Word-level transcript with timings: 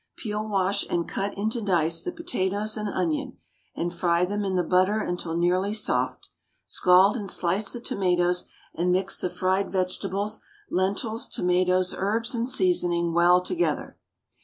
Peel, 0.17 0.49
wash, 0.49 0.83
and 0.89 1.07
cut 1.07 1.37
into 1.37 1.61
dice 1.61 2.01
the 2.01 2.11
potatoes 2.11 2.75
and 2.75 2.89
onion, 2.89 3.37
and 3.75 3.93
fry 3.93 4.25
them 4.25 4.43
in 4.43 4.55
the 4.55 4.63
butter 4.63 4.99
until 4.99 5.37
nearly 5.37 5.75
soft. 5.75 6.29
Scald 6.65 7.15
and 7.15 7.29
slice 7.29 7.71
the 7.71 7.79
tomatoes, 7.79 8.45
and 8.73 8.91
mix 8.91 9.21
the 9.21 9.29
fried 9.29 9.71
vegetables, 9.71 10.41
lentils, 10.71 11.27
tomatoes, 11.29 11.93
herbs, 11.95 12.33
and 12.33 12.49
seasoning 12.49 13.13
well 13.13 13.41
together. 13.43 13.95